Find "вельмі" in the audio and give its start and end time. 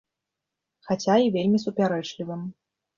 1.37-1.63